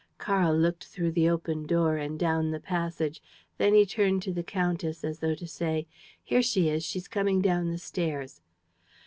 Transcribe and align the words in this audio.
Karl 0.17 0.57
looked 0.57 0.85
through 0.85 1.11
the 1.11 1.29
open 1.29 1.67
door 1.67 1.97
and 1.97 2.17
down 2.17 2.49
the 2.49 2.59
passage. 2.59 3.21
Then 3.59 3.75
he 3.75 3.85
turned 3.85 4.23
to 4.23 4.33
the 4.33 4.41
countess, 4.41 5.03
as 5.03 5.19
though 5.19 5.35
to 5.35 5.45
say: 5.45 5.85
"Here 6.23 6.41
she 6.41 6.69
is.... 6.69 6.83
She's 6.83 7.07
coming 7.07 7.39
down 7.39 7.69
the 7.69 7.77
stairs. 7.77 8.41